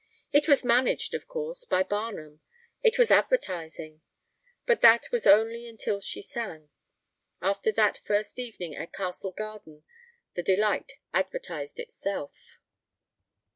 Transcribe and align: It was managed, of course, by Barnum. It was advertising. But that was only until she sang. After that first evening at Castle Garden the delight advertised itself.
It 0.33 0.47
was 0.47 0.63
managed, 0.63 1.13
of 1.13 1.27
course, 1.27 1.63
by 1.63 1.83
Barnum. 1.83 2.41
It 2.81 2.97
was 2.97 3.11
advertising. 3.11 4.01
But 4.65 4.81
that 4.81 5.11
was 5.11 5.27
only 5.27 5.67
until 5.69 5.99
she 6.01 6.23
sang. 6.23 6.71
After 7.39 7.71
that 7.73 7.99
first 8.03 8.39
evening 8.39 8.75
at 8.75 8.93
Castle 8.93 9.31
Garden 9.31 9.83
the 10.33 10.41
delight 10.41 10.93
advertised 11.13 11.77
itself. 11.77 12.57